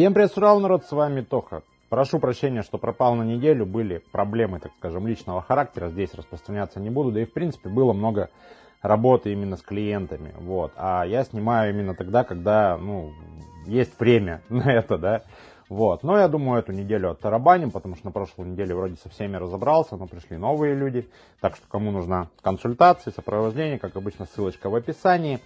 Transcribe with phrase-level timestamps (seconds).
[0.00, 1.62] Всем привет, Сурал, народ, с вами Тоха.
[1.90, 6.88] Прошу прощения, что пропал на неделю, были проблемы, так скажем, личного характера, здесь распространяться не
[6.88, 8.30] буду, да и в принципе было много
[8.80, 10.72] работы именно с клиентами, вот.
[10.76, 13.12] А я снимаю именно тогда, когда, ну,
[13.66, 15.22] есть время на это, да.
[15.68, 16.02] Вот.
[16.02, 19.98] Но я думаю, эту неделю оттарабаним, потому что на прошлой неделе вроде со всеми разобрался,
[19.98, 21.10] но пришли новые люди.
[21.42, 25.40] Так что кому нужна консультация, сопровождение, как обычно, ссылочка в описании.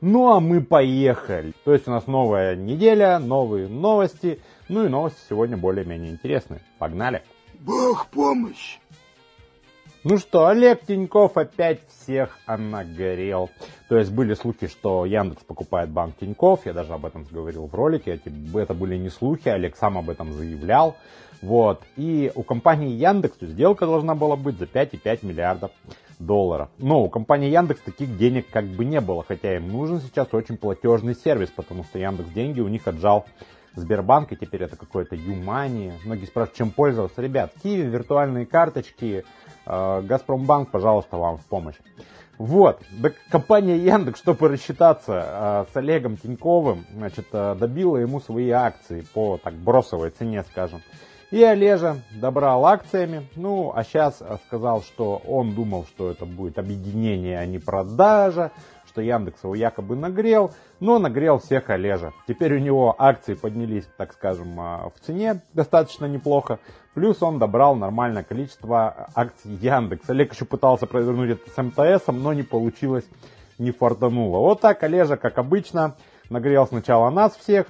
[0.00, 1.52] Ну а мы поехали.
[1.64, 4.40] То есть у нас новая неделя, новые новости.
[4.68, 6.60] Ну и новости сегодня более-менее интересные.
[6.78, 7.22] Погнали.
[7.60, 8.78] Бог помощь.
[10.06, 13.48] Ну что, Олег Тиньков опять всех нагорел.
[13.88, 16.66] То есть были слухи, что Яндекс покупает банк Тиньков.
[16.66, 18.20] Я даже об этом говорил в ролике.
[18.52, 20.96] Это были не слухи, Олег сам об этом заявлял.
[21.40, 21.80] Вот.
[21.96, 25.70] И у компании Яндекс сделка должна была быть за 5,5 миллиардов
[26.18, 26.68] долларов.
[26.76, 30.58] Но у компании Яндекс таких денег как бы не было, хотя им нужен сейчас очень
[30.58, 33.24] платежный сервис, потому что Яндекс деньги у них отжал
[33.76, 35.92] Сбербанк, и теперь это какое-то Юмани.
[36.04, 37.20] Многие спрашивают, чем пользоваться.
[37.20, 39.24] Ребят, Киви, виртуальные карточки,
[39.66, 41.76] э, Газпромбанк, пожалуйста, вам в помощь.
[42.36, 42.82] Вот,
[43.30, 49.38] компания Яндекс, чтобы рассчитаться э, с Олегом Тиньковым, значит, э, добила ему свои акции по
[49.38, 50.80] так бросовой цене, скажем.
[51.30, 57.38] И Олежа добрал акциями, ну, а сейчас сказал, что он думал, что это будет объединение,
[57.38, 58.50] а не продажа,
[58.94, 62.12] что Яндекс его якобы нагрел, но нагрел всех Олежа.
[62.28, 66.60] Теперь у него акции поднялись, так скажем, а, в цене достаточно неплохо,
[66.94, 70.08] плюс он добрал нормальное количество акций Яндекс.
[70.08, 73.04] Олег еще пытался провернуть это с МТС, но не получилось,
[73.58, 74.38] не фартануло.
[74.38, 75.96] Вот так Олежа, как обычно,
[76.30, 77.66] нагрел сначала нас всех,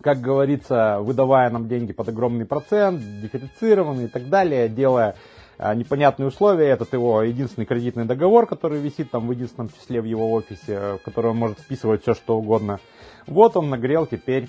[0.00, 5.41] как говорится, выдавая нам деньги под огромный процент, дифференцированный и так далее, делая а,
[5.74, 6.68] непонятные условия.
[6.68, 10.98] Этот его единственный кредитный договор, который висит там в единственном числе в его офисе, в
[11.04, 12.80] который он может вписывать все, что угодно.
[13.26, 14.48] Вот он нагрел теперь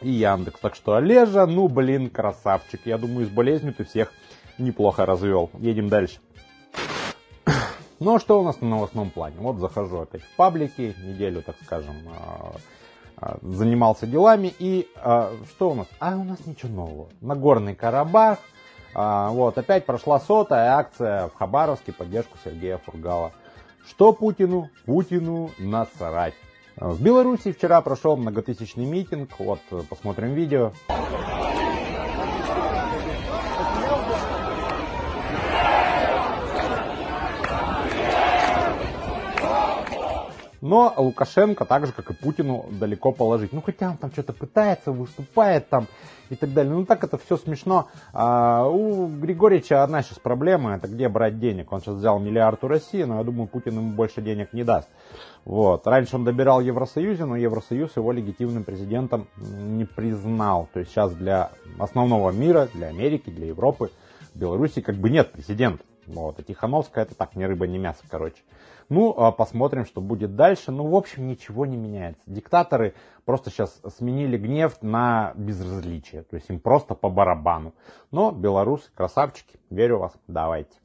[0.00, 0.60] и Яндекс.
[0.60, 2.80] Так что Олежа, ну блин, красавчик.
[2.84, 4.12] Я думаю, с болезнью ты всех
[4.58, 5.50] неплохо развел.
[5.58, 6.18] Едем дальше.
[7.98, 9.36] Ну а что у нас на новостном плане?
[9.38, 12.52] Вот захожу опять в паблики, неделю, так скажем, а,
[13.16, 14.52] а, занимался делами.
[14.58, 15.86] И а, что у нас?
[15.98, 17.08] А у нас ничего нового.
[17.22, 18.38] Нагорный Карабах.
[18.98, 23.32] А, вот, опять прошла сотая акция в Хабаровске поддержку Сергея Фургала.
[23.86, 24.70] Что Путину?
[24.86, 26.32] Путину насрать.
[26.76, 29.38] В Беларуси вчера прошел многотысячный митинг.
[29.38, 30.72] Вот, посмотрим видео.
[40.66, 43.52] Но Лукашенко, так же как и Путину, далеко положить.
[43.52, 45.86] Ну хотя он там что-то пытается, выступает там
[46.28, 46.74] и так далее.
[46.74, 47.88] Ну так это все смешно.
[48.12, 51.70] А, у Григорьевича одна сейчас проблема, это где брать денег.
[51.72, 54.88] Он сейчас взял миллиард у России, но я думаю, Путин ему больше денег не даст.
[55.44, 55.86] Вот.
[55.86, 60.68] Раньше он добирал Евросоюзе, но Евросоюз его легитимным президентом не признал.
[60.72, 63.90] То есть сейчас для основного мира, для Америки, для Европы,
[64.34, 65.84] Беларуси как бы нет президента.
[66.06, 66.38] Вот.
[66.38, 68.42] А Тихановская это так, ни рыба, ни мясо, короче.
[68.88, 70.70] Ну, а посмотрим, что будет дальше.
[70.70, 72.22] Ну, в общем, ничего не меняется.
[72.26, 72.94] Диктаторы
[73.24, 76.22] просто сейчас сменили гнев на безразличие.
[76.22, 77.74] То есть им просто по барабану.
[78.10, 80.76] Но белорусы, красавчики, верю в вас, давайте.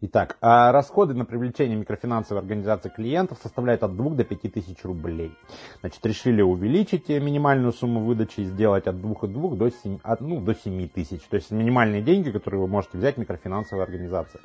[0.00, 5.34] Итак, а расходы на привлечение микрофинансовой организации клиентов составляют от 2 до 5 тысяч рублей.
[5.80, 10.54] Значит, решили увеличить минимальную сумму выдачи и сделать от 2,2 до 7, от, ну, до
[10.54, 11.22] 7 тысяч.
[11.22, 14.38] То есть минимальные деньги, которые вы можете взять микрофинансовой организации.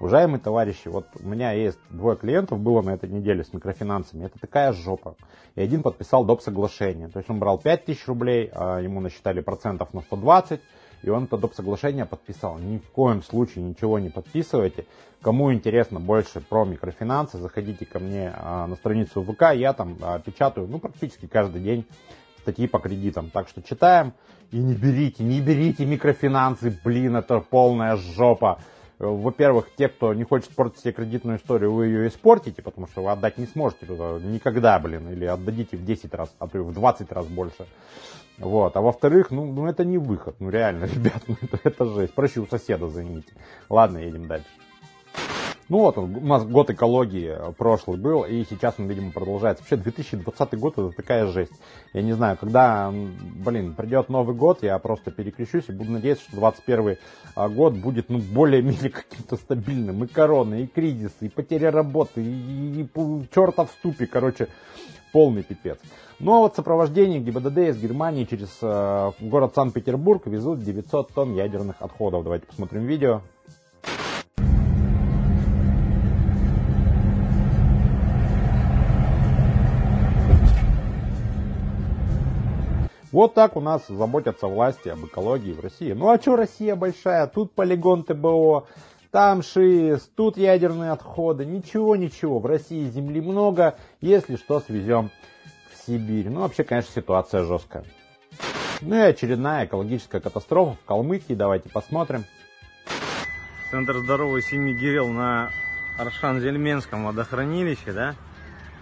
[0.00, 4.24] Уважаемые товарищи, вот у меня есть двое клиентов, было на этой неделе с микрофинансами.
[4.24, 5.14] Это такая жопа.
[5.56, 6.40] И один подписал доп.
[6.40, 7.08] соглашение.
[7.08, 10.60] То есть он брал 5000 рублей, а ему насчитали процентов на 120,
[11.02, 11.54] и он это доп.
[11.54, 12.58] соглашение подписал.
[12.58, 14.86] Ни в коем случае ничего не подписывайте.
[15.22, 20.18] Кому интересно больше про микрофинансы, заходите ко мне а, на страницу ВК, я там а,
[20.18, 21.86] печатаю, ну, практически каждый день
[22.40, 23.30] статьи по кредитам.
[23.30, 24.12] Так что читаем
[24.52, 28.60] и не берите, не берите микрофинансы, блин, это полная жопа
[28.98, 33.10] во-первых, те, кто не хочет портить себе кредитную историю, вы ее испортите, потому что вы
[33.10, 37.12] отдать не сможете никогда, блин, или отдадите в 10 раз, а то и в 20
[37.12, 37.66] раз больше.
[38.38, 38.76] Вот.
[38.76, 42.14] А во-вторых, ну, ну это не выход, ну реально, ребят, ну это, это жесть.
[42.14, 43.32] Проще у соседа займите.
[43.68, 44.48] Ладно, едем дальше.
[45.68, 49.64] Ну вот, у нас год экологии э, прошлый был, и сейчас он, видимо, продолжается.
[49.64, 51.54] Вообще, 2020 год это такая жесть.
[51.92, 56.36] Я не знаю, когда, блин, придет Новый год, я просто переключусь и буду надеяться, что
[56.36, 56.98] 2021
[57.34, 60.04] а, год будет, ну, более-менее каким-то стабильным.
[60.04, 64.46] И короны, и кризисы, и потеря работы, и, и, и черта в ступе, короче,
[65.12, 65.78] полный пипец.
[66.20, 71.82] Ну а вот сопровождение ГИБДД из Германии через э, город Санкт-Петербург везут 900 тонн ядерных
[71.82, 72.22] отходов.
[72.22, 73.20] Давайте посмотрим видео.
[83.16, 85.94] Вот так у нас заботятся власти об экологии в России.
[85.94, 87.26] Ну а что Россия большая?
[87.26, 88.66] Тут полигон ТБО,
[89.10, 91.46] там ШИС, тут ядерные отходы.
[91.46, 92.40] Ничего, ничего.
[92.40, 93.78] В России земли много.
[94.02, 95.10] Если что, свезем
[95.72, 96.28] в Сибирь.
[96.28, 97.84] Ну, вообще, конечно, ситуация жесткая.
[98.82, 101.32] Ну и очередная экологическая катастрофа в Калмыкии.
[101.32, 102.26] Давайте посмотрим.
[103.70, 105.52] Центр здоровья семьи Гирел на
[105.98, 108.14] Аршан-Зельменском водохранилище, да?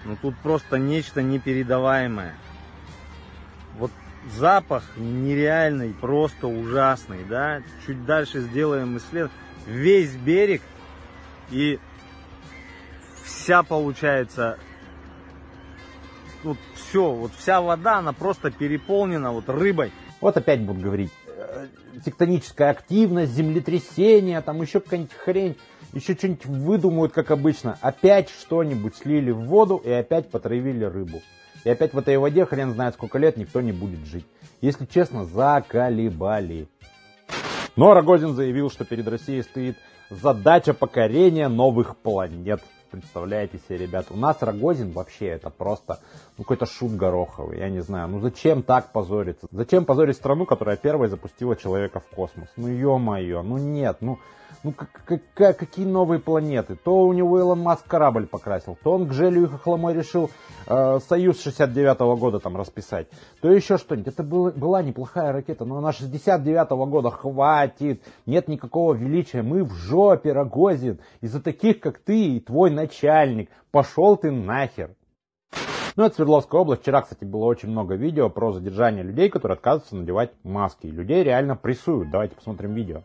[0.04, 2.34] Ну тут просто нечто непередаваемое.
[3.78, 3.92] Вот
[4.36, 7.62] запах нереальный, просто ужасный, да?
[7.86, 9.38] Чуть дальше сделаем исследование.
[9.66, 10.62] Весь берег
[11.50, 11.78] и
[13.24, 14.58] вся получается
[16.42, 19.92] вот все, вот вся вода, она просто переполнена вот рыбой.
[20.20, 21.66] Вот опять будут говорить, э,
[22.04, 25.56] тектоническая активность, землетрясение, там еще какая-нибудь хрень,
[25.92, 27.78] еще что-нибудь выдумают, как обычно.
[27.80, 31.22] Опять что-нибудь слили в воду и опять потравили рыбу.
[31.64, 34.26] И опять в этой воде хрен знает сколько лет никто не будет жить.
[34.60, 36.68] Если честно, заколебали.
[37.76, 39.76] Но Рогозин заявил, что перед Россией стоит
[40.10, 42.62] задача покорения новых планет.
[42.90, 45.98] Представляете себе, ребят, у нас Рогозин вообще это просто
[46.36, 48.08] ну, какой-то шут гороховый, я не знаю.
[48.08, 49.46] Ну зачем так позориться?
[49.52, 52.48] Зачем позорить страну, которая первой запустила человека в космос?
[52.56, 54.18] Ну ё-моё, ну нет, ну
[54.64, 54.88] ну как,
[55.34, 56.74] как, какие новые планеты?
[56.74, 60.30] То у него Илон Маск корабль покрасил, то он к Желю и Хохломой решил
[60.66, 63.08] э, Союз 69 -го года там расписать,
[63.42, 64.14] то еще что-нибудь.
[64.14, 69.64] Это было, была неплохая ракета, но на 69 -го года хватит, нет никакого величия, мы
[69.64, 74.90] в жопе, Рогозин, из-за таких, как ты и твой начальник, пошел ты нахер.
[75.96, 76.82] Ну, это Свердловская область.
[76.82, 80.88] Вчера, кстати, было очень много видео про задержание людей, которые отказываются надевать маски.
[80.88, 82.10] Людей реально прессуют.
[82.10, 83.02] Давайте посмотрим видео.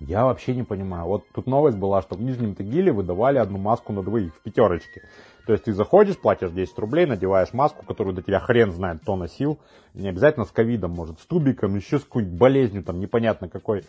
[0.00, 1.06] Я вообще не понимаю.
[1.06, 5.02] Вот тут новость была, что в Нижнем Тагиле выдавали одну маску на двоих в пятерочке.
[5.46, 9.14] То есть ты заходишь, платишь 10 рублей, надеваешь маску, которую до тебя хрен знает, кто
[9.14, 9.60] носил.
[9.94, 13.84] Не обязательно с ковидом, может, с тубиком, еще с какой-нибудь болезнью, там непонятно какой.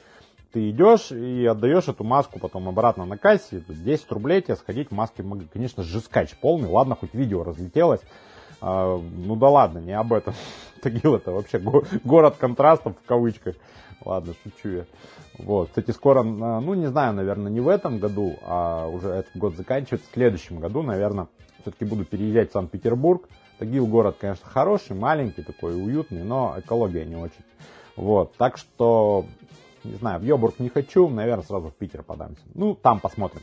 [0.51, 3.63] Ты идешь и отдаешь эту маску потом обратно на кассе.
[3.67, 6.67] 10 рублей тебе сходить в маске, конечно, жескач полный.
[6.67, 8.01] Ладно, хоть видео разлетелось.
[8.59, 10.33] А, ну да ладно, не об этом.
[10.81, 11.59] Тагил это вообще
[12.03, 13.55] город контрастов в кавычках.
[14.03, 14.85] Ладно, шучу я.
[15.37, 19.55] Вот, кстати, скоро, ну не знаю, наверное, не в этом году, а уже этот год
[19.55, 21.27] заканчивается, в следующем году, наверное,
[21.61, 23.27] все-таки буду переезжать в Санкт-Петербург.
[23.57, 27.43] Тагил город, конечно, хороший, маленький такой, уютный, но экология не очень.
[27.95, 29.25] Вот, так что,
[29.83, 32.41] не знаю, в Йобург не хочу, наверное, сразу в Питер подамся.
[32.53, 33.41] Ну, там посмотрим.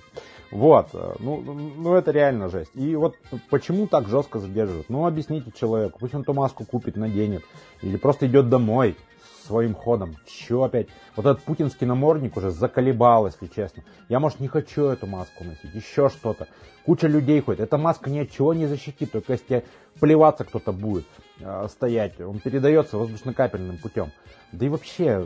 [0.50, 2.70] Вот, э, ну, ну это реально жесть.
[2.75, 3.17] И вот
[3.50, 4.88] почему так жестко задерживают?
[4.88, 7.43] Ну, объясните человеку, пусть он ту маску купит, наденет,
[7.82, 8.96] или просто идет домой,
[9.49, 10.17] своим ходом.
[10.26, 10.88] Че опять?
[11.17, 13.82] Вот этот путинский намордник уже заколебал, если честно.
[14.08, 16.46] Я, может, не хочу эту маску носить, еще что-то.
[16.84, 17.61] Куча людей ходит.
[17.61, 19.64] Эта маска ни от чего не защитит, только если
[20.00, 21.06] плеваться кто-то будет
[21.40, 22.20] э, стоять.
[22.20, 24.12] Он передается воздушно-капельным путем.
[24.52, 25.24] Да и вообще,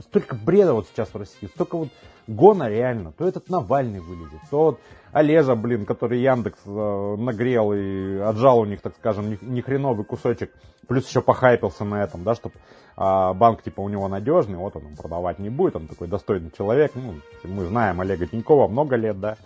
[0.00, 1.88] столько бреда вот сейчас в России, столько вот
[2.26, 3.12] гона реально.
[3.12, 4.80] То этот Навальный вылезет, то вот
[5.12, 10.52] Олежа, блин, который Яндекс э, нагрел и отжал у них, так скажем, ни, ни кусочек,
[10.88, 12.56] плюс еще похайпился на этом, да, чтобы
[12.96, 16.92] а, банк типа у него надежный, вот он продавать не будет, он такой достойный человек,
[16.94, 19.36] ну, мы знаем Олега Тинькова много лет, да,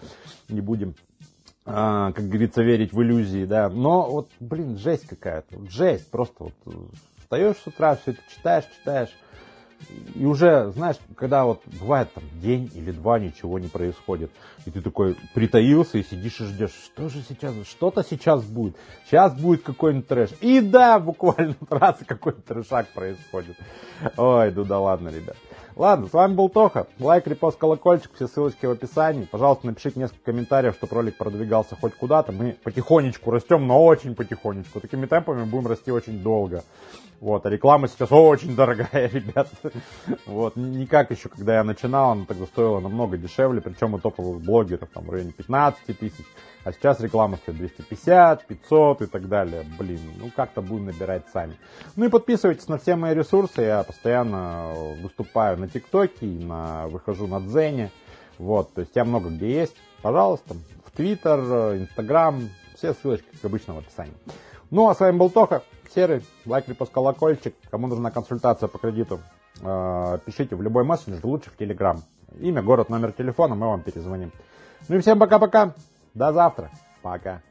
[0.48, 0.94] не будем
[1.70, 3.68] а, как говорится, верить в иллюзии, да.
[3.68, 5.58] Но вот, блин, жесть какая-то.
[5.68, 6.10] Жесть.
[6.10, 6.54] Просто вот
[7.20, 9.10] встаешь с утра, все это читаешь, читаешь.
[10.14, 14.30] И уже, знаешь, когда вот бывает там день или два ничего не происходит,
[14.66, 18.76] и ты такой притаился и сидишь и ждешь, что же сейчас, что-то сейчас будет,
[19.08, 20.30] сейчас будет какой-нибудь трэш.
[20.40, 23.56] И да, буквально раз какой-нибудь трэшак происходит.
[24.16, 25.36] Ой, ну да ладно, ребят.
[25.78, 26.88] Ладно, с вами был Тоха.
[26.98, 29.28] Лайк, репост, колокольчик, все ссылочки в описании.
[29.30, 32.32] Пожалуйста, напишите несколько комментариев, чтобы ролик продвигался хоть куда-то.
[32.32, 34.80] Мы потихонечку растем, но очень потихонечку.
[34.80, 36.64] Такими темпами будем расти очень долго.
[37.20, 39.48] Вот, а реклама сейчас очень дорогая, ребят.
[40.26, 44.88] Вот, никак еще, когда я начинал, она тогда стоила намного дешевле, причем у топовых блогеров
[44.92, 46.24] там в районе 15 тысяч.
[46.64, 49.64] А сейчас реклама стоит 250, 500 и так далее.
[49.78, 51.56] Блин, ну как-то будем набирать сами.
[51.96, 53.62] Ну и подписывайтесь на все мои ресурсы.
[53.62, 57.90] Я постоянно выступаю на ТикТоке, на, выхожу на Дзене.
[58.38, 59.74] Вот, то есть я много где есть.
[60.02, 61.40] Пожалуйста, в Твиттер,
[61.76, 64.14] Инстаграм, все ссылочки, как обычно, в описании.
[64.70, 65.62] Ну, а с вами был Тоха,
[65.94, 67.54] Серый, лайк, репост, колокольчик.
[67.70, 69.20] Кому нужна консультация по кредиту,
[69.60, 72.02] э, пишите в любой мессенджер, лучше в Телеграм.
[72.38, 74.32] Имя, город, номер телефона, мы вам перезвоним.
[74.88, 75.74] Ну и всем пока-пока.
[76.14, 76.70] До завтра.
[77.02, 77.42] Пока.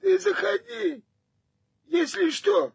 [0.00, 1.02] Ты заходи.
[1.90, 2.72] Если что,